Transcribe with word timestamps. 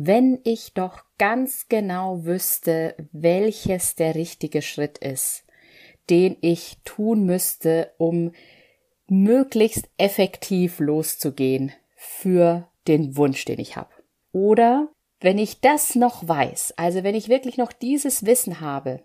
Wenn 0.00 0.38
ich 0.44 0.74
doch 0.74 1.02
ganz 1.18 1.66
genau 1.68 2.24
wüsste, 2.24 2.94
welches 3.10 3.96
der 3.96 4.14
richtige 4.14 4.62
Schritt 4.62 4.98
ist, 4.98 5.42
den 6.08 6.36
ich 6.40 6.76
tun 6.84 7.26
müsste, 7.26 7.92
um 7.98 8.30
möglichst 9.08 9.90
effektiv 9.96 10.78
loszugehen 10.78 11.72
für 11.96 12.68
den 12.86 13.16
Wunsch, 13.16 13.44
den 13.44 13.58
ich 13.58 13.74
habe. 13.74 13.90
Oder 14.30 14.88
wenn 15.18 15.36
ich 15.36 15.60
das 15.60 15.96
noch 15.96 16.28
weiß, 16.28 16.74
also 16.76 17.02
wenn 17.02 17.16
ich 17.16 17.28
wirklich 17.28 17.56
noch 17.56 17.72
dieses 17.72 18.24
Wissen 18.24 18.60
habe, 18.60 19.02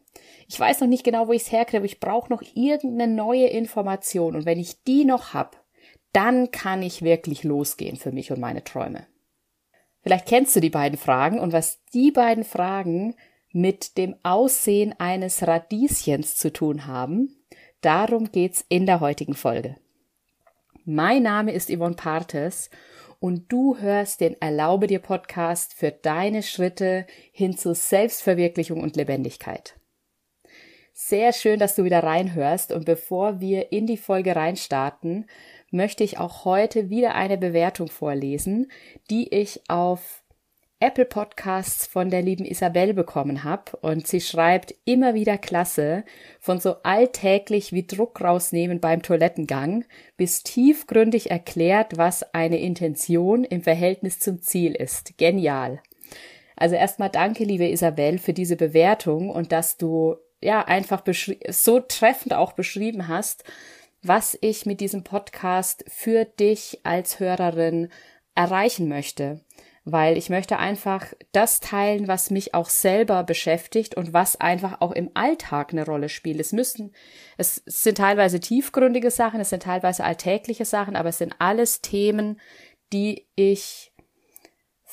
ich 0.47 0.59
weiß 0.59 0.81
noch 0.81 0.87
nicht 0.87 1.03
genau, 1.03 1.27
wo 1.27 1.31
ich 1.31 1.41
es 1.41 1.51
herkriege, 1.51 1.87
ich 1.87 1.99
brauche 1.99 2.31
noch 2.31 2.43
irgendeine 2.53 3.11
neue 3.11 3.47
Information 3.47 4.35
und 4.35 4.45
wenn 4.45 4.59
ich 4.59 4.83
die 4.83 5.05
noch 5.05 5.33
habe, 5.33 5.57
dann 6.11 6.51
kann 6.51 6.83
ich 6.83 7.01
wirklich 7.01 7.43
losgehen 7.43 7.95
für 7.95 8.11
mich 8.11 8.31
und 8.31 8.39
meine 8.39 8.63
Träume. 8.63 9.07
Vielleicht 10.03 10.27
kennst 10.27 10.55
du 10.55 10.59
die 10.59 10.69
beiden 10.69 10.99
Fragen 10.99 11.39
und 11.39 11.53
was 11.53 11.79
die 11.93 12.11
beiden 12.11 12.43
Fragen 12.43 13.15
mit 13.53 13.97
dem 13.97 14.15
Aussehen 14.23 14.93
eines 14.99 15.47
Radieschens 15.47 16.35
zu 16.35 16.51
tun 16.51 16.87
haben, 16.87 17.33
darum 17.81 18.31
geht's 18.31 18.65
in 18.67 18.85
der 18.85 18.99
heutigen 18.99 19.33
Folge. 19.33 19.77
Mein 20.83 21.23
Name 21.23 21.53
ist 21.53 21.69
Yvonne 21.69 21.95
Partes 21.95 22.69
und 23.19 23.49
du 23.49 23.77
hörst 23.77 24.19
den 24.19 24.35
Erlaube 24.41 24.87
dir 24.87 24.99
Podcast 24.99 25.73
für 25.73 25.91
deine 25.91 26.43
Schritte 26.43 27.07
hin 27.31 27.55
zur 27.55 27.73
Selbstverwirklichung 27.73 28.81
und 28.81 28.97
Lebendigkeit. 28.97 29.75
Sehr 30.95 31.33
schön, 31.33 31.57
dass 31.57 31.73
du 31.73 31.83
wieder 31.83 32.03
reinhörst 32.03 32.71
und 32.71 32.85
bevor 32.85 33.39
wir 33.39 33.71
in 33.71 33.87
die 33.87 33.97
Folge 33.97 34.35
reinstarten, 34.35 35.25
möchte 35.71 36.03
ich 36.03 36.19
auch 36.19 36.45
heute 36.45 36.91
wieder 36.91 37.15
eine 37.15 37.39
Bewertung 37.39 37.87
vorlesen, 37.87 38.71
die 39.09 39.33
ich 39.33 39.61
auf 39.69 40.23
Apple 40.79 41.05
Podcasts 41.05 41.87
von 41.87 42.11
der 42.11 42.21
lieben 42.21 42.45
Isabel 42.45 42.93
bekommen 42.93 43.43
habe 43.43 43.75
und 43.81 44.05
sie 44.05 44.21
schreibt 44.21 44.75
immer 44.85 45.15
wieder 45.15 45.39
klasse, 45.39 46.03
von 46.39 46.59
so 46.59 46.75
alltäglich 46.83 47.71
wie 47.73 47.87
Druck 47.87 48.21
rausnehmen 48.21 48.79
beim 48.79 49.01
Toilettengang 49.01 49.85
bis 50.15 50.43
tiefgründig 50.43 51.31
erklärt, 51.31 51.97
was 51.97 52.21
eine 52.35 52.59
Intention 52.59 53.45
im 53.45 53.63
Verhältnis 53.63 54.19
zum 54.19 54.43
Ziel 54.43 54.75
ist. 54.75 55.17
Genial. 55.17 55.81
Also 56.55 56.75
erstmal 56.75 57.09
danke, 57.09 57.45
liebe 57.45 57.67
Isabel, 57.67 58.19
für 58.19 58.33
diese 58.33 58.57
Bewertung 58.57 59.31
und 59.31 59.51
dass 59.51 59.77
du 59.77 60.17
ja 60.43 60.65
einfach 60.65 61.03
so 61.49 61.79
treffend 61.79 62.33
auch 62.33 62.53
beschrieben 62.53 63.07
hast, 63.07 63.43
was 64.01 64.37
ich 64.41 64.65
mit 64.65 64.81
diesem 64.81 65.03
Podcast 65.03 65.85
für 65.87 66.25
dich 66.25 66.81
als 66.83 67.19
Hörerin 67.19 67.89
erreichen 68.35 68.87
möchte 68.87 69.41
weil 69.85 70.17
ich 70.17 70.29
möchte 70.29 70.59
einfach 70.59 71.07
das 71.33 71.59
teilen, 71.59 72.07
was 72.07 72.29
mich 72.29 72.53
auch 72.53 72.69
selber 72.69 73.23
beschäftigt 73.23 73.95
und 73.95 74.13
was 74.13 74.39
einfach 74.39 74.79
auch 74.79 74.93
im 74.93 75.11
Alltag 75.13 75.73
eine 75.73 75.85
Rolle 75.85 76.07
spielt. 76.07 76.39
Es 76.39 76.53
müssen, 76.53 76.93
es 77.37 77.61
sind 77.65 77.97
teilweise 77.97 78.39
tiefgründige 78.39 79.11
Sachen, 79.11 79.41
es 79.41 79.49
sind 79.49 79.63
teilweise 79.63 80.05
alltägliche 80.05 80.65
Sachen, 80.65 80.95
aber 80.95 81.09
es 81.09 81.17
sind 81.17 81.35
alles 81.39 81.81
Themen, 81.81 82.39
die 82.93 83.27
ich 83.35 83.91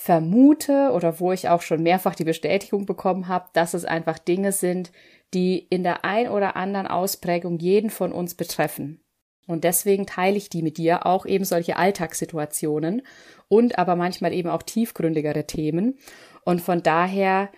vermute 0.02 0.92
oder 0.94 1.20
wo 1.20 1.30
ich 1.30 1.50
auch 1.50 1.60
schon 1.60 1.82
mehrfach 1.82 2.14
die 2.14 2.24
Bestätigung 2.24 2.86
bekommen 2.86 3.28
habe, 3.28 3.50
dass 3.52 3.74
es 3.74 3.84
einfach 3.84 4.18
Dinge 4.18 4.50
sind, 4.50 4.92
die 5.34 5.58
in 5.58 5.82
der 5.82 6.06
ein 6.06 6.30
oder 6.30 6.56
anderen 6.56 6.86
Ausprägung 6.86 7.58
jeden 7.58 7.90
von 7.90 8.10
uns 8.10 8.34
betreffen. 8.34 9.02
Und 9.46 9.62
deswegen 9.62 10.06
teile 10.06 10.38
ich 10.38 10.48
die 10.48 10.62
mit 10.62 10.78
dir, 10.78 11.04
auch 11.04 11.26
eben 11.26 11.44
solche 11.44 11.76
Alltagssituationen 11.76 13.02
und 13.48 13.78
aber 13.78 13.94
manchmal 13.94 14.32
eben 14.32 14.48
auch 14.48 14.62
tiefgründigere 14.62 15.46
Themen. 15.46 15.98
Und 16.46 16.62
von 16.62 16.82
daher 16.82 17.50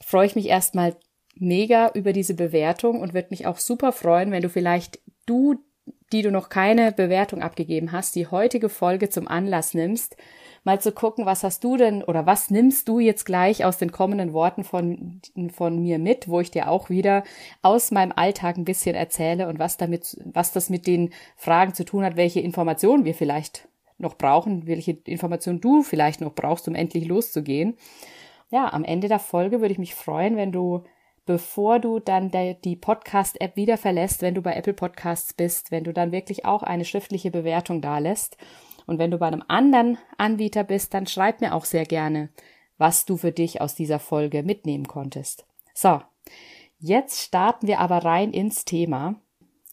freue 0.00 0.26
ich 0.26 0.36
mich 0.36 0.46
erstmal 0.46 0.94
mega 1.34 1.90
über 1.94 2.12
diese 2.12 2.34
Bewertung 2.34 3.00
und 3.00 3.12
würde 3.12 3.30
mich 3.30 3.48
auch 3.48 3.58
super 3.58 3.90
freuen, 3.90 4.30
wenn 4.30 4.42
du 4.42 4.50
vielleicht 4.50 5.00
du, 5.26 5.56
die 6.12 6.22
du 6.22 6.30
noch 6.30 6.48
keine 6.48 6.92
Bewertung 6.92 7.42
abgegeben 7.42 7.90
hast, 7.90 8.14
die 8.14 8.28
heutige 8.28 8.68
Folge 8.68 9.08
zum 9.08 9.26
Anlass 9.26 9.74
nimmst, 9.74 10.16
mal 10.64 10.80
zu 10.80 10.92
gucken, 10.92 11.26
was 11.26 11.42
hast 11.42 11.64
du 11.64 11.76
denn 11.76 12.02
oder 12.04 12.26
was 12.26 12.50
nimmst 12.50 12.88
du 12.88 13.00
jetzt 13.00 13.24
gleich 13.24 13.64
aus 13.64 13.78
den 13.78 13.90
kommenden 13.90 14.32
Worten 14.32 14.64
von, 14.64 15.20
von 15.52 15.80
mir 15.80 15.98
mit, 15.98 16.28
wo 16.28 16.40
ich 16.40 16.50
dir 16.50 16.70
auch 16.70 16.88
wieder 16.88 17.24
aus 17.62 17.90
meinem 17.90 18.12
Alltag 18.14 18.56
ein 18.56 18.64
bisschen 18.64 18.94
erzähle 18.94 19.48
und 19.48 19.58
was 19.58 19.76
damit, 19.76 20.16
was 20.24 20.52
das 20.52 20.70
mit 20.70 20.86
den 20.86 21.10
Fragen 21.36 21.74
zu 21.74 21.84
tun 21.84 22.04
hat, 22.04 22.16
welche 22.16 22.40
Informationen 22.40 23.04
wir 23.04 23.14
vielleicht 23.14 23.68
noch 23.98 24.14
brauchen, 24.14 24.66
welche 24.66 24.92
Informationen 25.04 25.60
du 25.60 25.82
vielleicht 25.82 26.20
noch 26.20 26.34
brauchst, 26.34 26.68
um 26.68 26.74
endlich 26.74 27.06
loszugehen. 27.06 27.76
Ja, 28.50 28.72
am 28.72 28.84
Ende 28.84 29.08
der 29.08 29.18
Folge 29.18 29.60
würde 29.60 29.72
ich 29.72 29.78
mich 29.78 29.94
freuen, 29.94 30.36
wenn 30.36 30.52
du 30.52 30.84
bevor 31.24 31.78
du 31.78 32.00
dann 32.00 32.32
die 32.64 32.74
Podcast-App 32.74 33.54
wieder 33.54 33.78
verlässt, 33.78 34.22
wenn 34.22 34.34
du 34.34 34.42
bei 34.42 34.54
Apple 34.54 34.72
Podcasts 34.72 35.32
bist, 35.32 35.70
wenn 35.70 35.84
du 35.84 35.92
dann 35.92 36.10
wirklich 36.10 36.44
auch 36.44 36.64
eine 36.64 36.84
schriftliche 36.84 37.30
Bewertung 37.30 37.80
da 37.80 37.98
lässt 37.98 38.36
und 38.86 38.98
wenn 38.98 39.10
du 39.10 39.18
bei 39.18 39.26
einem 39.26 39.44
anderen 39.48 39.98
Anbieter 40.18 40.64
bist, 40.64 40.94
dann 40.94 41.06
schreib 41.06 41.40
mir 41.40 41.54
auch 41.54 41.64
sehr 41.64 41.84
gerne, 41.84 42.30
was 42.78 43.04
du 43.04 43.16
für 43.16 43.32
dich 43.32 43.60
aus 43.60 43.74
dieser 43.74 43.98
Folge 43.98 44.42
mitnehmen 44.42 44.86
konntest. 44.86 45.44
So, 45.74 46.00
jetzt 46.78 47.20
starten 47.20 47.66
wir 47.66 47.78
aber 47.78 47.98
rein 47.98 48.32
ins 48.32 48.64
Thema. 48.64 49.16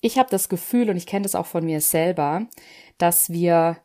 Ich 0.02 0.18
habe 0.18 0.30
das 0.30 0.50
Gefühl, 0.50 0.90
und 0.90 0.98
ich 0.98 1.06
kenne 1.06 1.24
das 1.24 1.36
auch 1.36 1.46
von 1.46 1.66
mir 1.66 1.82
selber, 1.82 2.48
dass 2.98 3.32
wir 3.32 3.78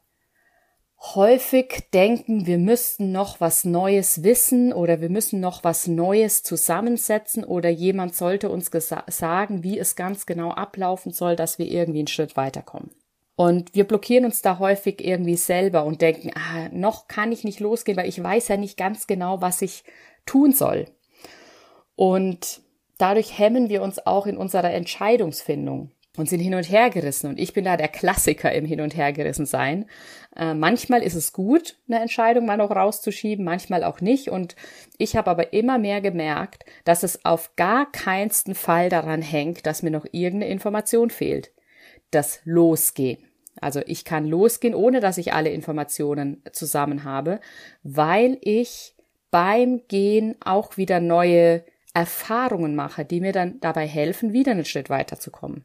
häufig 1.14 1.88
denken, 1.92 2.46
wir 2.46 2.58
müssten 2.58 3.12
noch 3.12 3.40
was 3.40 3.64
Neues 3.64 4.22
wissen 4.22 4.72
oder 4.72 5.00
wir 5.00 5.10
müssen 5.10 5.40
noch 5.40 5.62
was 5.62 5.86
Neues 5.86 6.42
zusammensetzen 6.42 7.44
oder 7.44 7.68
jemand 7.68 8.14
sollte 8.14 8.48
uns 8.48 8.70
sagen, 9.08 9.62
wie 9.62 9.78
es 9.78 9.96
ganz 9.96 10.24
genau 10.24 10.50
ablaufen 10.50 11.12
soll, 11.12 11.36
dass 11.36 11.58
wir 11.58 11.66
irgendwie 11.66 11.98
einen 11.98 12.08
Schritt 12.08 12.36
weiterkommen. 12.36 12.90
Und 13.36 13.74
wir 13.74 13.84
blockieren 13.84 14.24
uns 14.24 14.42
da 14.42 14.58
häufig 14.58 15.04
irgendwie 15.04 15.36
selber 15.36 15.84
und 15.84 16.00
denken, 16.00 16.30
ah, 16.34 16.68
noch 16.72 17.08
kann 17.08 17.32
ich 17.32 17.42
nicht 17.42 17.60
losgehen, 17.60 17.96
weil 17.96 18.08
ich 18.08 18.22
weiß 18.22 18.48
ja 18.48 18.56
nicht 18.56 18.76
ganz 18.76 19.06
genau, 19.06 19.40
was 19.40 19.60
ich 19.60 19.82
tun 20.24 20.52
soll. 20.52 20.86
Und 21.96 22.60
dadurch 22.98 23.38
hemmen 23.38 23.68
wir 23.68 23.82
uns 23.82 24.04
auch 24.06 24.26
in 24.26 24.36
unserer 24.36 24.72
Entscheidungsfindung 24.72 25.90
und 26.16 26.28
sind 26.28 26.38
hin 26.38 26.54
und 26.54 26.70
her 26.70 26.90
gerissen. 26.90 27.28
Und 27.28 27.40
ich 27.40 27.52
bin 27.52 27.64
da 27.64 27.76
der 27.76 27.88
Klassiker 27.88 28.52
im 28.52 28.64
Hin 28.64 28.80
und 28.80 28.96
Her 28.96 29.12
gerissen 29.12 29.46
sein. 29.46 29.86
Äh, 30.36 30.54
manchmal 30.54 31.02
ist 31.02 31.16
es 31.16 31.32
gut, 31.32 31.76
eine 31.88 32.00
Entscheidung 32.00 32.46
mal 32.46 32.56
noch 32.56 32.70
rauszuschieben, 32.70 33.44
manchmal 33.44 33.82
auch 33.82 34.00
nicht. 34.00 34.28
Und 34.28 34.54
ich 34.96 35.16
habe 35.16 35.28
aber 35.28 35.52
immer 35.52 35.78
mehr 35.78 36.00
gemerkt, 36.00 36.64
dass 36.84 37.02
es 37.02 37.24
auf 37.24 37.56
gar 37.56 37.90
keinsten 37.90 38.54
Fall 38.54 38.90
daran 38.90 39.22
hängt, 39.22 39.66
dass 39.66 39.82
mir 39.82 39.90
noch 39.90 40.06
irgendeine 40.12 40.52
Information 40.52 41.10
fehlt 41.10 41.50
das 42.14 42.40
Losgehen. 42.44 43.18
Also 43.60 43.80
ich 43.86 44.04
kann 44.04 44.26
losgehen, 44.26 44.74
ohne 44.74 45.00
dass 45.00 45.18
ich 45.18 45.32
alle 45.32 45.50
Informationen 45.50 46.42
zusammen 46.52 47.04
habe, 47.04 47.40
weil 47.82 48.38
ich 48.40 48.94
beim 49.30 49.82
Gehen 49.88 50.36
auch 50.44 50.76
wieder 50.76 51.00
neue 51.00 51.64
Erfahrungen 51.92 52.74
mache, 52.74 53.04
die 53.04 53.20
mir 53.20 53.32
dann 53.32 53.60
dabei 53.60 53.86
helfen, 53.86 54.32
wieder 54.32 54.52
einen 54.52 54.64
Schritt 54.64 54.90
weiterzukommen. 54.90 55.64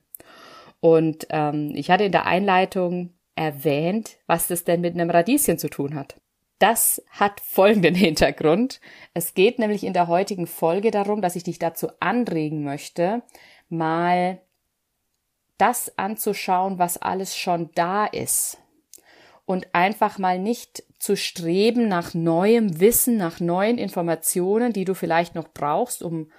Und 0.79 1.27
ähm, 1.31 1.73
ich 1.75 1.89
hatte 1.91 2.05
in 2.05 2.11
der 2.11 2.25
Einleitung 2.25 3.13
erwähnt, 3.35 4.17
was 4.27 4.47
das 4.47 4.63
denn 4.63 4.81
mit 4.81 4.93
einem 4.93 5.09
Radieschen 5.09 5.57
zu 5.57 5.69
tun 5.69 5.95
hat. 5.95 6.15
Das 6.59 7.01
hat 7.09 7.39
folgenden 7.39 7.95
Hintergrund. 7.95 8.79
Es 9.13 9.33
geht 9.33 9.59
nämlich 9.59 9.83
in 9.83 9.93
der 9.93 10.07
heutigen 10.07 10.45
Folge 10.45 10.91
darum, 10.91 11.21
dass 11.21 11.35
ich 11.35 11.43
dich 11.43 11.57
dazu 11.57 11.89
anregen 11.99 12.63
möchte, 12.63 13.23
mal 13.69 14.39
das 15.59 15.97
anzuschauen, 15.97 16.79
was 16.79 16.97
alles 16.97 17.37
schon 17.37 17.69
da 17.75 18.05
ist. 18.05 18.57
Und 19.45 19.67
einfach 19.73 20.17
mal 20.17 20.39
nicht 20.39 20.83
zu 20.99 21.15
streben 21.15 21.87
nach 21.87 22.13
neuem 22.13 22.79
Wissen, 22.79 23.17
nach 23.17 23.39
neuen 23.39 23.77
Informationen, 23.77 24.73
die 24.73 24.85
du 24.85 24.93
vielleicht 24.93 25.35
noch 25.35 25.49
brauchst, 25.53 26.03
um, 26.03 26.31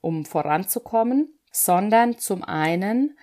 um 0.00 0.24
voranzukommen, 0.24 1.38
sondern 1.50 2.18
zum 2.18 2.44
einen 2.44 3.18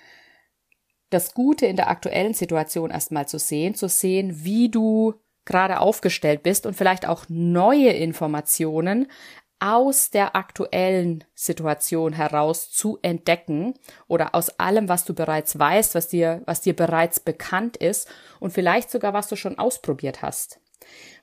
das 1.09 1.33
Gute 1.33 1.67
in 1.67 1.75
der 1.75 1.89
aktuellen 1.89 2.33
Situation 2.33 2.91
erstmal 2.91 3.27
zu 3.27 3.39
sehen, 3.39 3.75
zu 3.75 3.87
sehen, 3.87 4.43
wie 4.43 4.69
du 4.69 5.13
gerade 5.45 5.79
aufgestellt 5.79 6.43
bist 6.43 6.65
und 6.65 6.73
vielleicht 6.75 7.07
auch 7.07 7.25
neue 7.29 7.91
Informationen 7.91 9.07
aus 9.65 10.11
der 10.11 10.35
aktuellen 10.35 11.23
Situation 11.33 12.13
heraus 12.13 12.69
zu 12.69 12.99
entdecken 13.01 13.73
oder 14.07 14.35
aus 14.35 14.59
allem, 14.59 14.89
was 14.89 15.05
du 15.05 15.15
bereits 15.15 15.57
weißt, 15.57 15.95
was 15.95 16.07
dir, 16.07 16.43
was 16.45 16.61
dir 16.61 16.75
bereits 16.75 17.19
bekannt 17.19 17.75
ist 17.75 18.07
und 18.39 18.51
vielleicht 18.51 18.91
sogar 18.91 19.13
was 19.13 19.27
du 19.27 19.35
schon 19.35 19.57
ausprobiert 19.57 20.21
hast. 20.21 20.59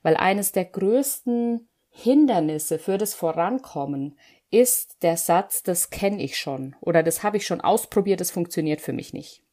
Weil 0.03 0.17
eines 0.17 0.50
der 0.50 0.65
größten 0.65 1.69
Hindernisse 1.89 2.81
für 2.81 2.99
das 2.99 3.15
Vorankommen 3.15 4.19
ist 4.50 5.05
der 5.05 5.17
Satz, 5.17 5.62
das 5.62 5.91
kenne 5.91 6.21
ich 6.21 6.37
schon 6.37 6.75
oder 6.81 7.05
das 7.05 7.23
habe 7.23 7.37
ich 7.37 7.47
schon 7.47 7.61
ausprobiert, 7.61 8.21
das 8.21 8.33
funktioniert 8.33 8.81
für 8.81 8.93
mich 8.93 9.12
nicht. 9.12 9.44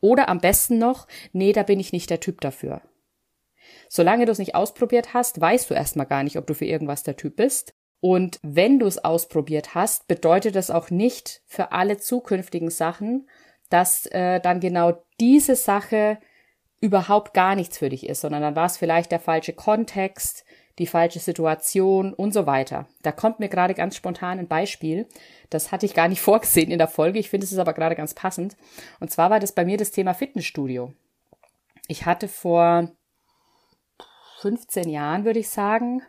Oder 0.00 0.28
am 0.28 0.38
besten 0.38 0.78
noch, 0.78 1.08
nee, 1.32 1.52
da 1.52 1.64
bin 1.64 1.80
ich 1.80 1.92
nicht 1.92 2.10
der 2.10 2.20
Typ 2.20 2.40
dafür. 2.40 2.80
Solange 3.88 4.24
du 4.24 4.30
es 4.30 4.38
nicht 4.38 4.54
ausprobiert 4.54 5.14
hast, 5.14 5.40
weißt 5.40 5.68
du 5.68 5.74
erstmal 5.74 6.06
gar 6.06 6.22
nicht, 6.22 6.38
ob 6.38 6.46
du 6.46 6.54
für 6.54 6.64
irgendwas 6.64 7.02
der 7.02 7.16
Typ 7.16 7.34
bist. 7.34 7.74
Und 8.08 8.38
wenn 8.44 8.78
du 8.78 8.86
es 8.86 9.04
ausprobiert 9.04 9.74
hast, 9.74 10.06
bedeutet 10.06 10.54
das 10.54 10.70
auch 10.70 10.90
nicht 10.90 11.42
für 11.44 11.72
alle 11.72 11.98
zukünftigen 11.98 12.70
Sachen, 12.70 13.28
dass 13.68 14.06
äh, 14.06 14.38
dann 14.38 14.60
genau 14.60 15.02
diese 15.18 15.56
Sache 15.56 16.18
überhaupt 16.80 17.34
gar 17.34 17.56
nichts 17.56 17.78
für 17.78 17.88
dich 17.88 18.08
ist, 18.08 18.20
sondern 18.20 18.42
dann 18.42 18.54
war 18.54 18.66
es 18.66 18.76
vielleicht 18.76 19.10
der 19.10 19.18
falsche 19.18 19.54
Kontext, 19.54 20.44
die 20.78 20.86
falsche 20.86 21.18
Situation 21.18 22.14
und 22.14 22.32
so 22.32 22.46
weiter. 22.46 22.86
Da 23.02 23.10
kommt 23.10 23.40
mir 23.40 23.48
gerade 23.48 23.74
ganz 23.74 23.96
spontan 23.96 24.38
ein 24.38 24.46
Beispiel. 24.46 25.08
Das 25.50 25.72
hatte 25.72 25.84
ich 25.84 25.92
gar 25.92 26.06
nicht 26.06 26.20
vorgesehen 26.30 26.70
in 26.70 26.78
der 26.78 26.86
Folge. 26.86 27.18
Ich 27.18 27.28
finde 27.28 27.44
es 27.44 27.50
ist 27.50 27.58
aber 27.58 27.72
gerade 27.72 27.96
ganz 27.96 28.14
passend. 28.14 28.56
Und 29.00 29.10
zwar 29.10 29.30
war 29.30 29.40
das 29.40 29.50
bei 29.50 29.64
mir 29.64 29.78
das 29.78 29.90
Thema 29.90 30.14
Fitnessstudio. 30.14 30.92
Ich 31.88 32.06
hatte 32.06 32.28
vor 32.28 32.88
15 34.42 34.88
Jahren, 34.90 35.24
würde 35.24 35.40
ich 35.40 35.48
sagen, 35.48 36.02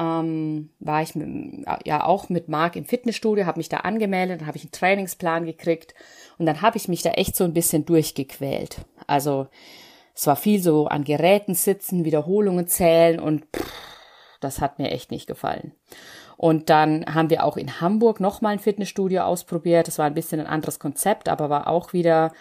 ähm, 0.00 0.70
war 0.80 1.02
ich 1.02 1.14
mit, 1.14 1.66
ja 1.84 2.04
auch 2.04 2.30
mit 2.30 2.48
Marc 2.48 2.74
im 2.74 2.86
Fitnessstudio, 2.86 3.44
habe 3.44 3.58
mich 3.58 3.68
da 3.68 3.78
angemeldet, 3.78 4.40
dann 4.40 4.46
habe 4.46 4.56
ich 4.56 4.64
einen 4.64 4.72
Trainingsplan 4.72 5.44
gekriegt 5.44 5.94
und 6.38 6.46
dann 6.46 6.62
habe 6.62 6.78
ich 6.78 6.88
mich 6.88 7.02
da 7.02 7.10
echt 7.10 7.36
so 7.36 7.44
ein 7.44 7.52
bisschen 7.52 7.84
durchgequält. 7.84 8.78
Also 9.06 9.48
es 10.14 10.26
war 10.26 10.36
viel 10.36 10.62
so 10.62 10.86
an 10.86 11.04
Geräten 11.04 11.54
sitzen, 11.54 12.06
Wiederholungen 12.06 12.66
zählen 12.66 13.20
und 13.20 13.44
pff, 13.54 13.70
das 14.40 14.62
hat 14.62 14.78
mir 14.78 14.90
echt 14.90 15.10
nicht 15.10 15.26
gefallen. 15.26 15.72
Und 16.38 16.70
dann 16.70 17.04
haben 17.14 17.28
wir 17.28 17.44
auch 17.44 17.58
in 17.58 17.82
Hamburg 17.82 18.18
nochmal 18.18 18.54
ein 18.54 18.58
Fitnessstudio 18.58 19.20
ausprobiert. 19.24 19.86
Das 19.86 19.98
war 19.98 20.06
ein 20.06 20.14
bisschen 20.14 20.40
ein 20.40 20.46
anderes 20.46 20.78
Konzept, 20.78 21.28
aber 21.28 21.50
war 21.50 21.66
auch 21.66 21.92
wieder 21.92 22.32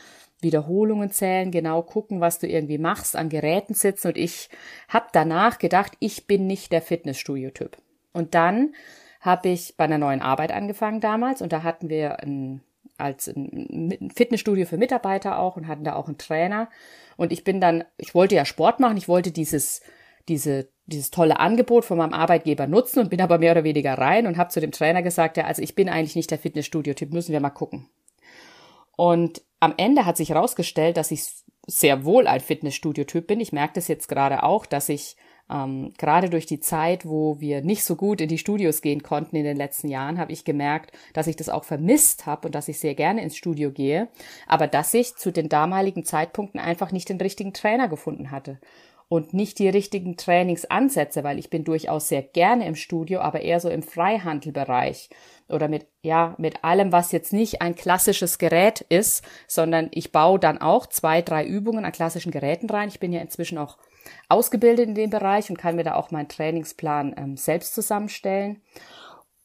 Wiederholungen 0.41 1.11
zählen, 1.11 1.51
genau 1.51 1.81
gucken, 1.81 2.21
was 2.21 2.39
du 2.39 2.47
irgendwie 2.47 2.77
machst, 2.77 3.15
an 3.15 3.29
Geräten 3.29 3.73
sitzen. 3.73 4.07
Und 4.09 4.17
ich 4.17 4.49
habe 4.87 5.07
danach 5.11 5.59
gedacht, 5.59 5.93
ich 5.99 6.27
bin 6.27 6.47
nicht 6.47 6.71
der 6.71 6.81
Fitnessstudio-Typ. 6.81 7.77
Und 8.13 8.35
dann 8.35 8.73
habe 9.21 9.49
ich 9.49 9.75
bei 9.75 9.83
einer 9.83 9.97
neuen 9.97 10.21
Arbeit 10.21 10.51
angefangen 10.51 11.01
damals 11.01 11.41
und 11.41 11.51
da 11.51 11.63
hatten 11.63 11.89
wir 11.89 12.21
ein, 12.21 12.61
als 12.97 13.27
ein 13.27 14.11
Fitnessstudio 14.15 14.65
für 14.65 14.77
Mitarbeiter 14.77 15.39
auch 15.39 15.57
und 15.57 15.67
hatten 15.67 15.83
da 15.83 15.95
auch 15.95 16.07
einen 16.07 16.17
Trainer. 16.17 16.69
Und 17.17 17.33
ich 17.33 17.43
bin 17.43 17.59
dann, 17.59 17.83
ich 17.97 18.15
wollte 18.15 18.35
ja 18.35 18.45
Sport 18.45 18.79
machen, 18.79 18.97
ich 18.97 19.09
wollte 19.09 19.31
dieses, 19.31 19.81
diese 20.29 20.69
dieses 20.89 21.11
tolle 21.11 21.39
Angebot 21.39 21.85
von 21.85 21.97
meinem 21.97 22.13
Arbeitgeber 22.13 22.67
nutzen 22.67 22.99
und 22.99 23.09
bin 23.09 23.21
aber 23.21 23.37
mehr 23.37 23.53
oder 23.53 23.63
weniger 23.63 23.93
rein 23.97 24.27
und 24.27 24.37
habe 24.37 24.49
zu 24.49 24.59
dem 24.59 24.71
Trainer 24.71 25.01
gesagt, 25.01 25.37
ja, 25.37 25.45
also 25.45 25.61
ich 25.61 25.75
bin 25.75 25.87
eigentlich 25.87 26.15
nicht 26.15 26.31
der 26.31 26.39
Fitnessstudio-Typ, 26.39 27.13
müssen 27.13 27.31
wir 27.31 27.39
mal 27.39 27.49
gucken. 27.49 27.87
Und 28.99 29.43
am 29.61 29.75
Ende 29.77 30.05
hat 30.05 30.17
sich 30.17 30.31
herausgestellt, 30.31 30.97
dass 30.97 31.11
ich 31.11 31.23
sehr 31.65 32.03
wohl 32.03 32.27
ein 32.27 32.41
Fitnessstudio-Typ 32.41 33.27
bin. 33.27 33.39
Ich 33.39 33.53
merke 33.53 33.75
das 33.75 33.87
jetzt 33.87 34.09
gerade 34.09 34.43
auch, 34.43 34.65
dass 34.65 34.89
ich 34.89 35.15
ähm, 35.49 35.93
gerade 35.97 36.29
durch 36.29 36.45
die 36.45 36.59
Zeit, 36.59 37.05
wo 37.05 37.39
wir 37.39 37.61
nicht 37.61 37.85
so 37.85 37.95
gut 37.95 38.19
in 38.19 38.27
die 38.27 38.37
Studios 38.37 38.81
gehen 38.81 39.01
konnten 39.01 39.37
in 39.37 39.45
den 39.45 39.55
letzten 39.55 39.87
Jahren, 39.87 40.17
habe 40.17 40.33
ich 40.33 40.43
gemerkt, 40.43 40.91
dass 41.13 41.27
ich 41.27 41.37
das 41.37 41.47
auch 41.47 41.63
vermisst 41.63 42.25
habe 42.25 42.49
und 42.49 42.55
dass 42.55 42.67
ich 42.67 42.77
sehr 42.77 42.93
gerne 42.93 43.23
ins 43.23 43.37
Studio 43.37 43.71
gehe, 43.71 44.09
aber 44.47 44.67
dass 44.67 44.93
ich 44.93 45.15
zu 45.15 45.31
den 45.31 45.47
damaligen 45.47 46.03
Zeitpunkten 46.03 46.59
einfach 46.59 46.91
nicht 46.91 47.07
den 47.07 47.21
richtigen 47.21 47.53
Trainer 47.53 47.87
gefunden 47.87 48.31
hatte 48.31 48.59
und 49.09 49.33
nicht 49.33 49.57
die 49.57 49.67
richtigen 49.67 50.15
Trainingsansätze, 50.15 51.23
weil 51.23 51.39
ich 51.39 51.49
bin 51.49 51.63
durchaus 51.63 52.07
sehr 52.07 52.21
gerne 52.21 52.67
im 52.67 52.75
Studio, 52.75 53.19
aber 53.19 53.41
eher 53.41 53.59
so 53.59 53.67
im 53.67 53.81
Freihandelbereich 53.81 55.09
oder 55.49 55.67
mit, 55.67 55.87
ja, 56.03 56.35
mit 56.37 56.63
allem, 56.63 56.91
was 56.91 57.11
jetzt 57.11 57.33
nicht 57.33 57.61
ein 57.61 57.75
klassisches 57.75 58.37
Gerät 58.37 58.81
ist, 58.81 59.23
sondern 59.47 59.89
ich 59.91 60.11
baue 60.11 60.39
dann 60.39 60.59
auch 60.59 60.85
zwei, 60.85 61.23
drei 61.23 61.43
Übungen 61.43 61.85
an 61.85 61.91
klassischen 61.91 62.31
Geräten 62.31 62.69
rein. 62.69 62.89
Ich 62.89 62.99
bin 62.99 63.11
ja 63.11 63.19
inzwischen 63.19 63.57
auch 63.57 63.79
ausgebildet 64.29 64.87
in 64.87 64.95
dem 64.95 65.09
Bereich 65.09 65.49
und 65.49 65.57
kann 65.57 65.75
mir 65.75 65.83
da 65.83 65.95
auch 65.95 66.11
meinen 66.11 66.29
Trainingsplan 66.29 67.15
ähm, 67.17 67.35
selbst 67.35 67.73
zusammenstellen. 67.73 68.61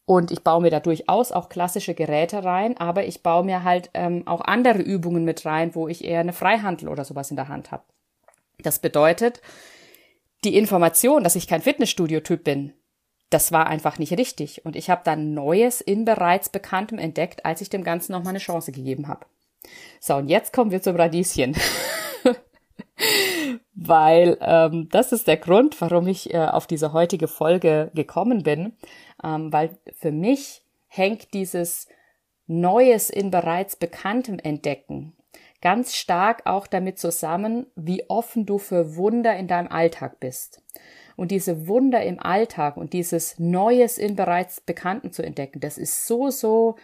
Und 0.07 0.31
ich 0.31 0.45
baue 0.45 0.61
mir 0.61 0.71
da 0.71 0.81
durchaus 0.81 1.33
auch 1.33 1.49
klassische 1.49 1.95
Geräte 1.95 2.45
rein, 2.45 2.77
aber 2.77 3.07
ich 3.07 3.23
baue 3.23 3.45
mir 3.45 3.65
halt 3.65 3.89
ähm, 3.95 4.27
auch 4.27 4.43
andere 4.43 4.83
Übungen 4.83 5.25
mit 5.25 5.47
rein, 5.47 5.75
wo 5.75 5.89
ich 5.89 6.05
eher 6.05 6.21
eine 6.21 6.35
Freihandel 6.35 6.91
oder 6.91 7.07
sowas 7.07 7.31
in 7.31 7.37
der 7.37 7.49
Hand 7.49 7.71
habe. 7.71 7.85
Das 8.65 8.81
bedeutet, 8.81 9.41
die 10.43 10.57
Information, 10.57 11.23
dass 11.23 11.37
ich 11.37 11.47
kein 11.47 11.63
Fitnessstudio-Typ 11.63 12.43
bin, 12.43 12.73
das 13.31 13.53
war 13.53 13.67
einfach 13.67 13.99
nicht 13.99 14.17
richtig. 14.19 14.65
Und 14.65 14.77
ich 14.77 14.91
habe 14.91 15.03
dann 15.05 15.35
Neues 15.35 15.81
in 15.81 16.05
bereits 16.05 16.49
Bekanntem 16.49 16.99
entdeckt, 16.99 17.45
als 17.45 17.61
ich 17.61 17.71
dem 17.71 17.85
Ganzen 17.85 18.13
nochmal 18.13 18.31
eine 18.31 18.39
Chance 18.39 18.73
gegeben 18.73 19.09
habe. 19.09 19.27
So, 20.01 20.17
und 20.17 20.29
jetzt 20.29 20.53
kommen 20.53 20.71
wir 20.71 20.83
zum 20.83 20.97
Radieschen. 20.97 21.57
Weil 23.75 24.39
ähm, 24.41 24.89
das 24.91 25.13
ist 25.13 25.27
der 25.27 25.37
Grund, 25.37 25.81
warum 25.81 26.07
ich 26.07 26.33
äh, 26.33 26.39
auf 26.39 26.67
diese 26.67 26.93
heutige 26.93 27.29
Folge 27.29 27.91
gekommen 27.95 28.43
bin. 28.43 28.77
Ähm, 29.23 29.53
weil 29.53 29.79
für 29.99 30.13
mich 30.13 30.63
hängt 30.87 31.35
dieses 31.35 31.89
Neues 32.47 33.11
in 33.11 33.31
bereits 33.31 33.77
Bekanntem 33.77 34.39
entdecken 34.39 35.15
ganz 35.61 35.95
stark 35.95 36.47
auch 36.47 36.67
damit 36.67 36.99
zusammen, 36.99 37.67
wie 37.75 38.09
offen 38.09 38.47
du 38.47 38.59
für 38.59 38.97
Wunder 38.97 39.37
in 39.37 39.49
deinem 39.49 39.69
Alltag 39.69 40.21
bist. 40.21 40.63
Und 41.17 41.31
diese 41.31 41.69
Wunder 41.69 42.03
im 42.03 42.19
Alltag 42.19 42.77
und 42.77 42.93
dieses 42.93 43.39
Neues 43.39 43.99
in 43.99 44.17
bereits 44.17 44.61
Bekannten 44.61 45.13
zu 45.13 45.23
entdecken, 45.23 45.61
das 45.61 45.79
ist 45.79 46.07
so, 46.07 46.31
so 46.31 46.77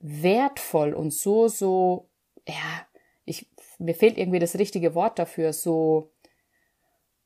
wertvoll 0.00 0.94
und 0.94 1.12
so, 1.12 1.48
so, 1.48 2.08
ja, 2.46 2.86
ich, 3.24 3.48
mir 3.78 3.94
fehlt 3.94 4.18
irgendwie 4.18 4.38
das 4.38 4.58
richtige 4.58 4.94
Wort 4.94 5.18
dafür, 5.18 5.52
so 5.52 6.12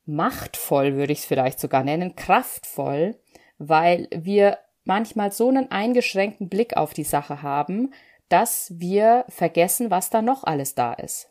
machtvoll 0.07 0.97
würde 0.97 1.13
ich 1.13 1.21
es 1.21 1.25
vielleicht 1.25 1.61
sogar 1.61 1.85
nennen, 1.85 2.17
kraftvoll, 2.17 3.17
weil 3.59 4.09
wir 4.11 4.59
manchmal 4.85 5.31
so 5.31 5.49
einen 5.49 5.71
eingeschränkten 5.71 6.49
Blick 6.49 6.77
auf 6.77 6.95
die 6.95 7.05
Sache 7.05 7.43
haben, 7.43 7.93
dass 8.31 8.73
wir 8.77 9.27
vergessen, 9.29 9.91
was 9.91 10.09
da 10.09 10.23
noch 10.23 10.45
alles 10.45 10.75
da 10.75 10.95
ist. 10.95 11.29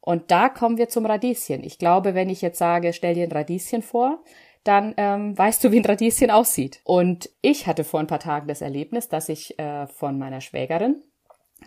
Und 0.00 0.30
da 0.30 0.48
kommen 0.48 0.76
wir 0.76 0.88
zum 0.88 1.06
Radieschen. 1.06 1.62
Ich 1.62 1.78
glaube, 1.78 2.14
wenn 2.14 2.28
ich 2.28 2.42
jetzt 2.42 2.58
sage, 2.58 2.92
stell 2.92 3.14
dir 3.14 3.22
ein 3.22 3.32
Radieschen 3.32 3.82
vor, 3.82 4.22
dann 4.64 4.94
ähm, 4.96 5.38
weißt 5.38 5.62
du, 5.62 5.70
wie 5.70 5.78
ein 5.78 5.84
Radieschen 5.84 6.30
aussieht. 6.30 6.80
Und 6.84 7.30
ich 7.40 7.66
hatte 7.66 7.84
vor 7.84 8.00
ein 8.00 8.08
paar 8.08 8.18
Tagen 8.18 8.48
das 8.48 8.60
Erlebnis, 8.60 9.08
dass 9.08 9.28
ich 9.28 9.58
äh, 9.58 9.86
von 9.86 10.18
meiner 10.18 10.40
Schwägerin 10.40 11.02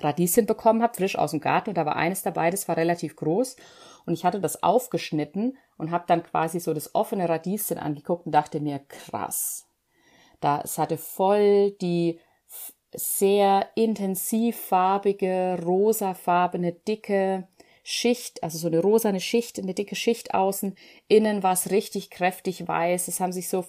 Radieschen 0.02 0.46
bekommen 0.46 0.84
habe, 0.84 0.94
frisch 0.94 1.18
aus 1.18 1.32
dem 1.32 1.40
Garten. 1.40 1.70
Und 1.70 1.78
da 1.78 1.86
war 1.86 1.96
eines 1.96 2.24
dabei, 2.24 2.50
das 2.50 2.68
war 2.68 2.76
relativ 2.76 3.16
groß. 3.16 3.56
Und 4.06 4.14
ich 4.14 4.26
hatte 4.26 4.42
das 4.42 4.62
aufgeschnitten 4.62 5.58
und 5.78 5.92
habe 5.92 6.04
dann 6.08 6.24
quasi 6.24 6.60
so 6.60 6.74
das 6.74 6.94
offene 6.94 7.28
Radieschen 7.30 7.78
angeguckt 7.78 8.26
und 8.26 8.34
dachte 8.34 8.60
mir, 8.60 8.80
krass. 8.80 9.68
Da, 10.42 10.62
es 10.62 10.78
hatte 10.78 10.98
voll 10.98 11.72
die 11.82 12.20
sehr 12.98 13.70
intensivfarbige, 13.76 15.60
rosafarbene, 15.64 16.74
dicke 16.74 17.48
Schicht, 17.84 18.42
also 18.44 18.58
so 18.58 18.68
eine 18.68 18.80
rosane 18.80 19.20
Schicht, 19.20 19.60
eine 19.60 19.74
dicke 19.74 19.96
Schicht 19.96 20.34
außen. 20.34 20.76
Innen 21.08 21.44
war 21.44 21.54
es 21.54 21.70
richtig 21.70 22.10
kräftig 22.10 22.68
weiß. 22.68 23.08
Es 23.08 23.20
haben 23.20 23.32
sich 23.32 23.48
so, 23.48 23.64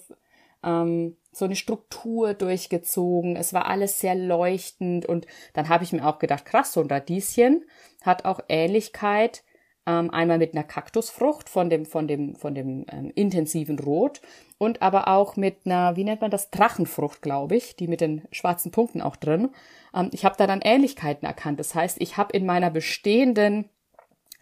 ähm, 0.65 1.17
so 1.33 1.45
eine 1.45 1.57
Struktur 1.57 2.33
durchgezogen. 2.33 3.37
Es 3.37 3.53
war 3.53 3.67
alles 3.67 4.01
sehr 4.01 4.15
leuchtend. 4.15 5.05
Und 5.05 5.27
dann 5.53 5.69
habe 5.69 5.85
ich 5.85 5.93
mir 5.93 6.07
auch 6.07 6.19
gedacht, 6.19 6.47
krass, 6.47 6.73
so 6.73 6.81
ein 6.81 6.91
Radieschen 6.91 7.65
hat 8.03 8.25
auch 8.25 8.41
Ähnlichkeit 8.49 9.45
ähm, 9.87 10.11
einmal 10.11 10.39
mit 10.39 10.55
einer 10.55 10.65
Kaktusfrucht 10.65 11.49
von 11.49 11.71
dem, 11.71 11.87
von 11.87 12.09
dem, 12.09 12.35
von 12.35 12.55
dem 12.55 12.85
ähm, 12.91 13.13
intensiven 13.15 13.79
Rot 13.79 14.21
und 14.59 14.83
aber 14.83 15.09
auch 15.09 15.37
mit 15.37 15.59
einer, 15.65 15.97
wie 15.97 16.05
nennt 16.05 16.21
man 16.21 16.31
das, 16.31 16.51
Drachenfrucht, 16.51 17.23
glaube 17.23 17.57
ich, 17.57 17.77
die 17.77 17.89
mit 17.89 18.01
den 18.01 18.23
schwarzen 18.33 18.73
Punkten 18.73 19.01
auch 19.01 19.17
drin. 19.17 19.51
Ähm, 19.95 20.11
ich 20.13 20.25
habe 20.25 20.37
da 20.37 20.47
dann 20.47 20.61
Ähnlichkeiten 20.61 21.27
erkannt. 21.27 21.61
Das 21.61 21.75
heißt, 21.75 22.01
ich 22.01 22.17
habe 22.17 22.37
in 22.37 22.47
meiner 22.47 22.71
bestehenden 22.71 23.69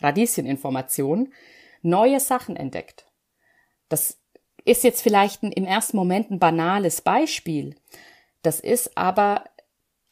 Radiescheninformation 0.00 1.32
neue 1.82 2.20
Sachen 2.20 2.56
entdeckt. 2.56 3.06
Das 3.88 4.18
ist 4.64 4.82
jetzt 4.82 5.02
vielleicht 5.02 5.42
ein, 5.42 5.52
im 5.52 5.66
ersten 5.66 5.96
Moment 5.96 6.30
ein 6.30 6.38
banales 6.38 7.02
Beispiel. 7.02 7.76
Das 8.42 8.60
ist 8.60 8.96
aber 8.96 9.44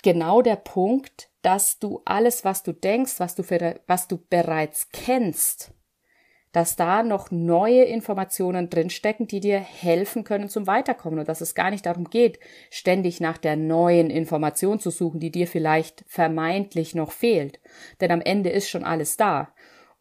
genau 0.03 0.43
der 0.43 0.57
Punkt, 0.57 1.31
dass 1.43 1.79
du 1.79 2.03
alles, 2.05 2.45
was 2.45 2.63
du 2.63 2.73
denkst, 2.73 3.19
was 3.19 3.35
du, 3.35 3.43
für, 3.43 3.81
was 3.87 4.09
du 4.09 4.19
bereits 4.31 4.89
kennst, 4.93 5.73
dass 6.53 6.77
da 6.77 7.03
noch 7.03 7.31
neue 7.31 7.83
Informationen 7.85 8.69
drinstecken, 8.69 9.27
die 9.27 9.41
dir 9.41 9.59
helfen 9.59 10.23
können 10.23 10.49
zum 10.49 10.67
Weiterkommen 10.67 11.19
und 11.19 11.29
dass 11.29 11.41
es 11.41 11.55
gar 11.55 11.71
nicht 11.71 11.87
darum 11.87 12.11
geht, 12.11 12.39
ständig 12.71 13.21
nach 13.21 13.39
der 13.39 13.57
neuen 13.57 14.11
Information 14.11 14.79
zu 14.79 14.91
suchen, 14.91 15.19
die 15.19 15.31
dir 15.31 15.47
vielleicht 15.47 16.05
vermeintlich 16.07 16.95
noch 16.95 17.11
fehlt. 17.11 17.59
Denn 18.01 18.11
am 18.11 18.21
Ende 18.21 18.51
ist 18.51 18.69
schon 18.69 18.85
alles 18.85 19.17
da. 19.17 19.53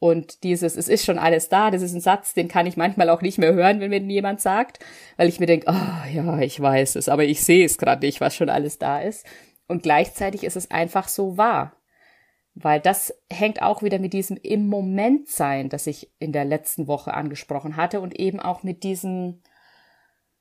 Und 0.04 0.44
dieses, 0.44 0.76
es 0.76 0.88
ist 0.88 1.06
schon 1.06 1.20
alles 1.20 1.48
da, 1.48 1.70
das 1.70 1.84
ist 1.84 1.94
ein 1.94 2.02
Satz, 2.02 2.34
den 2.34 2.48
kann 2.48 2.66
ich 2.66 2.76
manchmal 2.76 3.08
auch 3.10 3.22
nicht 3.22 3.38
mehr 3.38 3.54
hören, 3.54 3.80
wenn 3.80 3.92
mir 3.92 4.02
jemand 4.02 4.42
sagt, 4.42 4.80
weil 5.16 5.30
ich 5.30 5.40
mir 5.40 5.46
denke, 5.46 5.68
ah 5.68 6.04
oh, 6.04 6.12
ja, 6.12 6.40
ich 6.40 6.60
weiß 6.60 6.96
es, 6.96 7.08
aber 7.08 7.24
ich 7.24 7.44
sehe 7.44 7.64
es 7.64 7.78
gerade 7.78 8.04
nicht, 8.04 8.20
was 8.20 8.36
schon 8.36 8.50
alles 8.50 8.80
da 8.80 9.00
ist. 9.00 9.28
Und 9.72 9.84
gleichzeitig 9.84 10.44
ist 10.44 10.58
es 10.58 10.70
einfach 10.70 11.08
so 11.08 11.38
wahr. 11.38 11.78
Weil 12.56 12.82
das 12.82 13.14
hängt 13.32 13.62
auch 13.62 13.82
wieder 13.82 14.00
mit 14.00 14.12
diesem 14.12 14.36
im 14.36 14.68
Moment 14.68 15.30
sein, 15.30 15.70
das 15.70 15.88
ich 15.88 16.12
in 16.20 16.34
der 16.34 16.44
letzten 16.44 16.88
Woche 16.88 17.14
angesprochen 17.14 17.78
hatte 17.78 18.02
und 18.02 18.20
eben 18.20 18.42
auch 18.42 18.64
mit 18.64 18.84
diesem, 18.84 19.42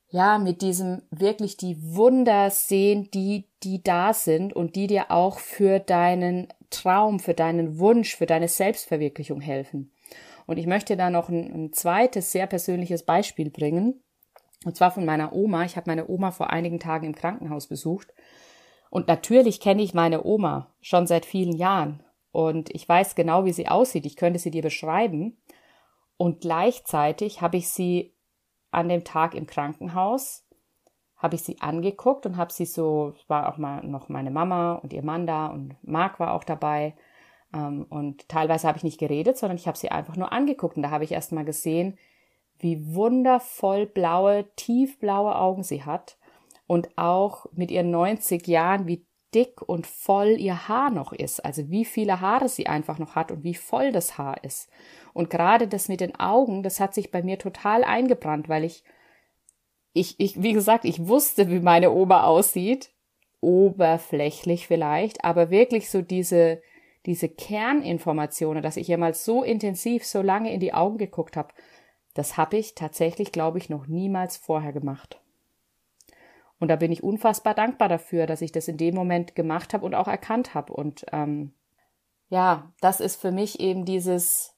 ja, 0.08 0.38
mit 0.38 0.62
diesem 0.62 1.02
wirklich 1.12 1.56
die 1.56 1.76
Wunder 1.80 2.50
sehen, 2.50 3.08
die, 3.14 3.46
die 3.62 3.84
da 3.84 4.12
sind 4.12 4.52
und 4.52 4.74
die 4.74 4.88
dir 4.88 5.12
auch 5.12 5.38
für 5.38 5.78
deinen 5.78 6.48
Traum, 6.70 7.20
für 7.20 7.34
deinen 7.34 7.78
Wunsch, 7.78 8.16
für 8.16 8.26
deine 8.26 8.48
Selbstverwirklichung 8.48 9.40
helfen. 9.40 9.92
Und 10.46 10.56
ich 10.56 10.66
möchte 10.66 10.96
da 10.96 11.08
noch 11.08 11.28
ein, 11.28 11.52
ein 11.52 11.72
zweites 11.72 12.32
sehr 12.32 12.48
persönliches 12.48 13.04
Beispiel 13.04 13.50
bringen. 13.50 14.02
Und 14.64 14.76
zwar 14.76 14.90
von 14.90 15.04
meiner 15.04 15.32
Oma. 15.32 15.64
Ich 15.64 15.76
habe 15.76 15.88
meine 15.88 16.08
Oma 16.08 16.32
vor 16.32 16.50
einigen 16.50 16.80
Tagen 16.80 17.06
im 17.06 17.14
Krankenhaus 17.14 17.68
besucht. 17.68 18.12
Und 18.90 19.08
natürlich 19.08 19.60
kenne 19.60 19.82
ich 19.82 19.94
meine 19.94 20.24
Oma 20.24 20.66
schon 20.80 21.06
seit 21.06 21.24
vielen 21.24 21.56
Jahren. 21.56 22.02
Und 22.32 22.70
ich 22.74 22.88
weiß 22.88 23.14
genau, 23.14 23.44
wie 23.44 23.52
sie 23.52 23.68
aussieht. 23.68 24.04
Ich 24.04 24.16
könnte 24.16 24.38
sie 24.38 24.50
dir 24.50 24.62
beschreiben. 24.62 25.38
Und 26.16 26.40
gleichzeitig 26.40 27.40
habe 27.40 27.56
ich 27.56 27.68
sie 27.68 28.12
an 28.70 28.88
dem 28.88 29.04
Tag 29.04 29.34
im 29.34 29.46
Krankenhaus, 29.46 30.44
habe 31.16 31.34
ich 31.34 31.42
sie 31.42 31.60
angeguckt 31.60 32.26
und 32.26 32.36
habe 32.36 32.52
sie 32.52 32.66
so, 32.66 33.14
war 33.26 33.48
auch 33.48 33.58
mal 33.58 33.82
noch 33.84 34.08
meine 34.08 34.30
Mama 34.30 34.74
und 34.74 34.92
ihr 34.92 35.02
Mann 35.02 35.26
da 35.26 35.46
und 35.46 35.76
Marc 35.82 36.20
war 36.20 36.34
auch 36.34 36.44
dabei. 36.44 36.94
Ähm, 37.54 37.86
und 37.88 38.28
teilweise 38.28 38.68
habe 38.68 38.78
ich 38.78 38.84
nicht 38.84 39.00
geredet, 39.00 39.38
sondern 39.38 39.56
ich 39.56 39.66
habe 39.66 39.78
sie 39.78 39.90
einfach 39.90 40.16
nur 40.16 40.32
angeguckt. 40.32 40.76
Und 40.76 40.82
da 40.82 40.90
habe 40.90 41.04
ich 41.04 41.12
erst 41.12 41.32
mal 41.32 41.44
gesehen, 41.44 41.98
wie 42.58 42.94
wundervoll 42.94 43.86
blaue, 43.86 44.46
tiefblaue 44.56 45.34
Augen 45.36 45.62
sie 45.62 45.84
hat. 45.84 46.16
Und 46.70 46.96
auch 46.96 47.46
mit 47.50 47.72
ihren 47.72 47.90
90 47.90 48.46
Jahren, 48.46 48.86
wie 48.86 49.04
dick 49.34 49.60
und 49.60 49.88
voll 49.88 50.36
ihr 50.38 50.68
Haar 50.68 50.90
noch 50.92 51.12
ist. 51.12 51.44
Also 51.44 51.68
wie 51.68 51.84
viele 51.84 52.20
Haare 52.20 52.48
sie 52.48 52.68
einfach 52.68 53.00
noch 53.00 53.16
hat 53.16 53.32
und 53.32 53.42
wie 53.42 53.54
voll 53.54 53.90
das 53.90 54.18
Haar 54.18 54.44
ist. 54.44 54.70
Und 55.12 55.30
gerade 55.30 55.66
das 55.66 55.88
mit 55.88 56.00
den 56.00 56.14
Augen, 56.20 56.62
das 56.62 56.78
hat 56.78 56.94
sich 56.94 57.10
bei 57.10 57.24
mir 57.24 57.40
total 57.40 57.82
eingebrannt, 57.82 58.48
weil 58.48 58.62
ich, 58.62 58.84
ich, 59.94 60.20
ich, 60.20 60.44
wie 60.44 60.52
gesagt, 60.52 60.84
ich 60.84 61.08
wusste, 61.08 61.50
wie 61.50 61.58
meine 61.58 61.90
Oma 61.90 62.22
aussieht. 62.22 62.92
Oberflächlich 63.40 64.68
vielleicht, 64.68 65.24
aber 65.24 65.50
wirklich 65.50 65.90
so 65.90 66.02
diese, 66.02 66.62
diese 67.04 67.28
Kerninformationen, 67.28 68.62
dass 68.62 68.76
ich 68.76 68.88
ihr 68.88 68.98
mal 68.98 69.14
so 69.14 69.42
intensiv, 69.42 70.04
so 70.04 70.22
lange 70.22 70.52
in 70.52 70.60
die 70.60 70.72
Augen 70.72 70.98
geguckt 70.98 71.36
habe, 71.36 71.52
das 72.14 72.36
habe 72.36 72.58
ich 72.58 72.76
tatsächlich, 72.76 73.32
glaube 73.32 73.58
ich, 73.58 73.70
noch 73.70 73.88
niemals 73.88 74.36
vorher 74.36 74.72
gemacht. 74.72 75.20
Und 76.60 76.68
da 76.68 76.76
bin 76.76 76.92
ich 76.92 77.02
unfassbar 77.02 77.54
dankbar 77.54 77.88
dafür, 77.88 78.26
dass 78.26 78.42
ich 78.42 78.52
das 78.52 78.68
in 78.68 78.76
dem 78.76 78.94
Moment 78.94 79.34
gemacht 79.34 79.74
habe 79.74 79.84
und 79.84 79.94
auch 79.94 80.06
erkannt 80.06 80.54
habe. 80.54 80.72
Und 80.72 81.06
ähm, 81.10 81.54
ja, 82.28 82.72
das 82.80 83.00
ist 83.00 83.20
für 83.20 83.32
mich 83.32 83.58
eben 83.58 83.84
dieses 83.84 84.54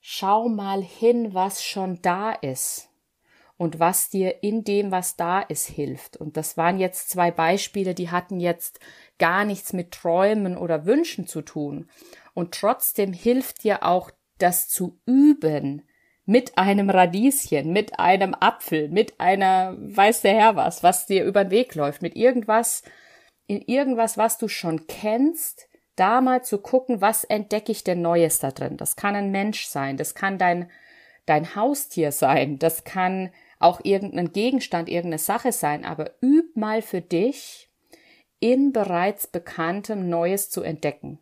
Schau 0.00 0.48
mal 0.48 0.82
hin, 0.82 1.32
was 1.32 1.64
schon 1.64 2.00
da 2.02 2.32
ist 2.32 2.90
und 3.56 3.78
was 3.80 4.10
dir 4.10 4.42
in 4.42 4.62
dem, 4.62 4.90
was 4.90 5.16
da 5.16 5.40
ist, 5.40 5.66
hilft. 5.66 6.18
Und 6.18 6.36
das 6.36 6.58
waren 6.58 6.78
jetzt 6.78 7.08
zwei 7.08 7.30
Beispiele, 7.30 7.94
die 7.94 8.10
hatten 8.10 8.38
jetzt 8.38 8.80
gar 9.18 9.46
nichts 9.46 9.72
mit 9.72 9.92
Träumen 9.92 10.58
oder 10.58 10.84
Wünschen 10.84 11.26
zu 11.26 11.40
tun. 11.40 11.88
Und 12.34 12.52
trotzdem 12.52 13.14
hilft 13.14 13.64
dir 13.64 13.84
auch 13.84 14.10
das 14.38 14.68
zu 14.68 15.00
üben, 15.06 15.82
mit 16.26 16.56
einem 16.56 16.90
Radieschen, 16.90 17.72
mit 17.72 17.98
einem 17.98 18.34
Apfel, 18.38 18.88
mit 18.88 19.20
einer, 19.20 19.76
weiß 19.78 20.22
der 20.22 20.34
Herr 20.34 20.56
was, 20.56 20.82
was 20.82 21.06
dir 21.06 21.24
über 21.24 21.44
den 21.44 21.50
Weg 21.50 21.74
läuft, 21.74 22.02
mit 22.02 22.16
irgendwas, 22.16 22.82
in 23.46 23.60
irgendwas, 23.60 24.16
was 24.16 24.38
du 24.38 24.48
schon 24.48 24.86
kennst, 24.86 25.68
da 25.96 26.20
mal 26.20 26.42
zu 26.42 26.58
gucken, 26.58 27.00
was 27.00 27.24
entdecke 27.24 27.72
ich 27.72 27.84
denn 27.84 28.02
Neues 28.02 28.38
da 28.38 28.50
drin. 28.50 28.76
Das 28.76 28.96
kann 28.96 29.14
ein 29.14 29.30
Mensch 29.30 29.66
sein, 29.66 29.96
das 29.96 30.14
kann 30.14 30.38
dein, 30.38 30.70
dein 31.26 31.54
Haustier 31.54 32.10
sein, 32.10 32.58
das 32.58 32.84
kann 32.84 33.30
auch 33.58 33.80
irgendein 33.82 34.32
Gegenstand, 34.32 34.88
irgendeine 34.88 35.18
Sache 35.18 35.52
sein, 35.52 35.84
aber 35.84 36.10
üb 36.22 36.56
mal 36.56 36.82
für 36.82 37.00
dich, 37.00 37.70
in 38.40 38.72
bereits 38.72 39.26
Bekanntem 39.26 40.08
Neues 40.10 40.50
zu 40.50 40.62
entdecken. 40.62 41.18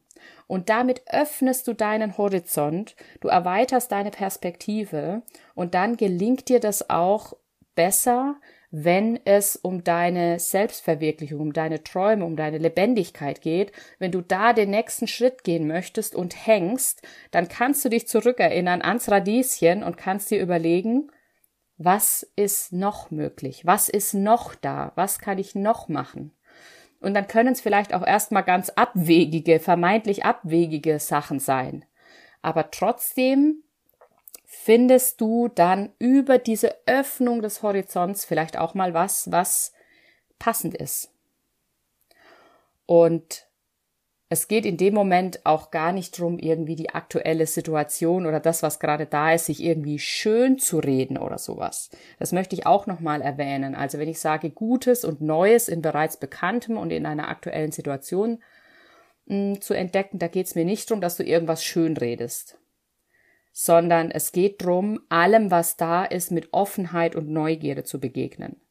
Und 0.52 0.68
damit 0.68 1.00
öffnest 1.06 1.66
du 1.66 1.72
deinen 1.72 2.18
Horizont, 2.18 2.94
du 3.22 3.28
erweiterst 3.28 3.90
deine 3.90 4.10
Perspektive 4.10 5.22
und 5.54 5.72
dann 5.72 5.96
gelingt 5.96 6.50
dir 6.50 6.60
das 6.60 6.90
auch 6.90 7.32
besser, 7.74 8.36
wenn 8.70 9.18
es 9.24 9.56
um 9.56 9.82
deine 9.82 10.38
Selbstverwirklichung, 10.38 11.40
um 11.40 11.52
deine 11.54 11.82
Träume, 11.82 12.26
um 12.26 12.36
deine 12.36 12.58
Lebendigkeit 12.58 13.40
geht. 13.40 13.72
Wenn 13.98 14.12
du 14.12 14.20
da 14.20 14.52
den 14.52 14.68
nächsten 14.68 15.06
Schritt 15.06 15.42
gehen 15.42 15.66
möchtest 15.66 16.14
und 16.14 16.46
hängst, 16.46 17.00
dann 17.30 17.48
kannst 17.48 17.82
du 17.86 17.88
dich 17.88 18.06
zurückerinnern 18.06 18.82
ans 18.82 19.10
Radieschen 19.10 19.82
und 19.82 19.96
kannst 19.96 20.30
dir 20.30 20.42
überlegen, 20.42 21.10
was 21.78 22.30
ist 22.36 22.74
noch 22.74 23.10
möglich? 23.10 23.64
Was 23.64 23.88
ist 23.88 24.12
noch 24.12 24.54
da? 24.54 24.92
Was 24.96 25.18
kann 25.18 25.38
ich 25.38 25.54
noch 25.54 25.88
machen? 25.88 26.36
Und 27.02 27.14
dann 27.14 27.26
können 27.26 27.52
es 27.52 27.60
vielleicht 27.60 27.94
auch 27.94 28.06
erstmal 28.06 28.44
ganz 28.44 28.70
abwegige, 28.70 29.60
vermeintlich 29.60 30.24
abwegige 30.24 30.98
Sachen 30.98 31.40
sein. 31.40 31.84
Aber 32.42 32.70
trotzdem 32.70 33.62
findest 34.44 35.20
du 35.20 35.48
dann 35.48 35.92
über 35.98 36.38
diese 36.38 36.76
Öffnung 36.86 37.42
des 37.42 37.62
Horizonts 37.62 38.24
vielleicht 38.24 38.56
auch 38.56 38.74
mal 38.74 38.94
was, 38.94 39.32
was 39.32 39.72
passend 40.38 40.74
ist. 40.74 41.12
Und 42.86 43.46
es 44.32 44.48
geht 44.48 44.64
in 44.64 44.78
dem 44.78 44.94
Moment 44.94 45.44
auch 45.44 45.70
gar 45.70 45.92
nicht 45.92 46.18
drum, 46.18 46.38
irgendwie 46.38 46.74
die 46.74 46.88
aktuelle 46.88 47.46
Situation 47.46 48.24
oder 48.24 48.40
das, 48.40 48.62
was 48.62 48.80
gerade 48.80 49.04
da 49.04 49.34
ist, 49.34 49.44
sich 49.44 49.62
irgendwie 49.62 49.98
schön 49.98 50.58
zu 50.58 50.78
reden 50.78 51.18
oder 51.18 51.36
sowas. 51.36 51.90
Das 52.18 52.32
möchte 52.32 52.56
ich 52.56 52.64
auch 52.64 52.86
nochmal 52.86 53.20
erwähnen. 53.20 53.74
Also 53.74 53.98
wenn 53.98 54.08
ich 54.08 54.20
sage 54.20 54.48
Gutes 54.48 55.04
und 55.04 55.20
Neues 55.20 55.68
in 55.68 55.82
bereits 55.82 56.16
Bekanntem 56.16 56.78
und 56.78 56.92
in 56.92 57.04
einer 57.04 57.28
aktuellen 57.28 57.72
Situation 57.72 58.42
mh, 59.26 59.36
hm, 59.36 59.60
zu 59.60 59.74
entdecken, 59.74 60.18
da 60.18 60.28
geht 60.28 60.46
es 60.46 60.54
mir 60.54 60.64
nicht 60.64 60.88
drum, 60.88 61.02
dass 61.02 61.18
du 61.18 61.24
irgendwas 61.24 61.62
schön 61.62 61.94
redest, 61.98 62.56
sondern 63.52 64.10
es 64.10 64.32
geht 64.32 64.64
drum, 64.64 65.00
allem, 65.10 65.50
was 65.50 65.76
da 65.76 66.06
ist, 66.06 66.30
mit 66.30 66.54
Offenheit 66.54 67.16
und 67.16 67.28
Neugierde 67.28 67.84
zu 67.84 68.00
begegnen. 68.00 68.62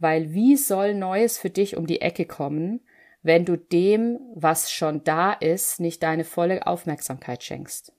Weil 0.00 0.34
wie 0.34 0.56
soll 0.56 0.96
Neues 0.96 1.38
für 1.38 1.50
dich 1.50 1.76
um 1.76 1.86
die 1.86 2.00
Ecke 2.00 2.24
kommen, 2.24 2.80
wenn 3.22 3.44
du 3.44 3.56
dem, 3.56 4.18
was 4.34 4.70
schon 4.70 5.04
da 5.04 5.32
ist, 5.32 5.80
nicht 5.80 6.02
deine 6.02 6.24
volle 6.24 6.66
Aufmerksamkeit 6.66 7.42
schenkst. 7.42 7.92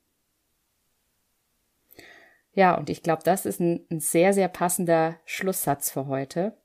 Ja, 2.53 2.75
und 2.75 2.89
ich 2.89 3.03
glaube, 3.03 3.23
das 3.23 3.45
ist 3.45 3.59
ein, 3.59 3.85
ein, 3.89 3.99
sehr, 3.99 4.33
sehr 4.33 4.47
passender 4.47 5.17
Schlusssatz 5.25 5.91
für 5.91 6.07
heute. 6.07 6.57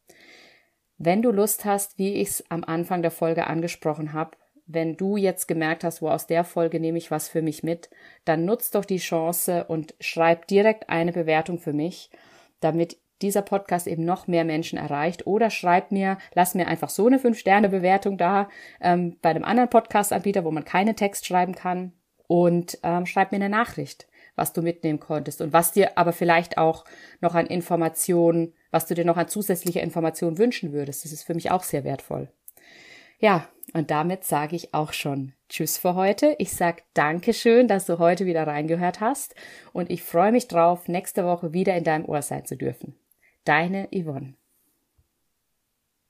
Wenn 0.99 1.23
du 1.23 1.30
Lust 1.30 1.64
hast, 1.64 1.99
wie 1.99 2.14
ich 2.14 2.28
es 2.28 2.50
am 2.50 2.64
Anfang 2.64 3.02
der 3.02 3.11
Folge 3.11 3.46
angesprochen 3.46 4.12
habe, 4.12 4.37
wenn 4.66 4.96
du 4.96 5.16
jetzt 5.16 5.46
gemerkt 5.46 5.84
hast, 5.84 6.00
wo 6.00 6.08
aus 6.08 6.26
der 6.26 6.44
Folge 6.44 6.80
nehme 6.80 6.99
ich 6.99 7.11
was 7.11 7.28
für 7.28 7.42
mich 7.42 7.62
mit, 7.62 7.90
dann 8.25 8.44
nutzt 8.44 8.75
doch 8.75 8.84
die 8.84 8.99
Chance 8.99 9.64
und 9.64 9.94
schreib 10.00 10.46
direkt 10.46 10.88
eine 10.88 11.12
Bewertung 11.12 11.58
für 11.58 11.73
mich, 11.75 12.11
damit 12.61 12.96
dieser 13.23 13.42
Podcast 13.42 13.87
eben 13.87 14.04
noch 14.04 14.26
mehr 14.26 14.44
Menschen 14.44 14.78
erreicht. 14.78 15.26
Oder 15.26 15.50
schreib 15.50 15.92
mir, 15.92 16.18
lass 16.35 16.54
mir 16.54 16.66
einfach 16.66 16.90
so 16.90 17.06
eine 17.06 17.18
5-Sterne-Bewertung 17.18 18.18
da 18.18 18.49
ähm, 18.80 19.16
bei 19.23 19.30
einem 19.30 19.44
anderen 19.44 19.71
Podcast-Anbieter, 19.71 20.44
wo 20.44 20.50
man 20.50 20.64
keinen 20.64 20.97
Text 20.97 21.26
schreiben 21.26 21.54
kann. 21.54 21.92
Und 22.26 22.78
ähm, 22.83 23.06
schreib 23.06 23.33
mir 23.33 23.37
eine 23.37 23.49
Nachricht, 23.49 24.06
was 24.35 24.52
du 24.52 24.62
mitnehmen 24.62 25.00
konntest 25.00 25.40
und 25.40 25.52
was 25.52 25.73
dir 25.73 25.97
aber 25.99 26.12
vielleicht 26.12 26.59
auch 26.59 26.85
noch 27.21 27.35
an 27.35 27.47
Informationen, 27.47 28.54
was 28.71 28.87
du 28.87 28.94
dir 28.94 29.04
noch 29.04 29.16
an 29.16 29.28
zusätzlicher 29.28 29.83
Informationen 29.83 30.38
wünschen 30.38 30.73
würdest. 30.73 31.04
Das 31.04 31.12
ist 31.12 31.23
für 31.23 31.35
mich 31.35 31.50
auch 31.50 31.62
sehr 31.62 31.85
wertvoll. 31.85 32.28
Ja, 33.18 33.49
und 33.73 33.90
damit 33.90 34.25
sage 34.25 34.56
ich 34.56 34.75
auch 34.75 34.92
schon 34.92 35.33
Tschüss 35.49 35.78
für 35.78 35.94
heute. 35.94 36.35
Ich 36.38 36.52
sage 36.52 36.83
Dankeschön, 36.94 37.68
dass 37.68 37.87
du 37.87 37.99
heute 37.99 38.26
wieder 38.26 38.47
reingehört 38.47 39.00
hast 39.00 39.35
und 39.73 39.90
ich 39.90 40.02
freue 40.02 40.33
mich 40.33 40.49
drauf, 40.49 40.88
nächste 40.88 41.25
Woche 41.25 41.52
wieder 41.52 41.76
in 41.76 41.85
deinem 41.85 42.04
Ohr 42.04 42.23
sein 42.23 42.44
zu 42.44 42.56
dürfen. 42.56 42.94
Deine 43.44 43.88
Yvonne. 43.90 44.36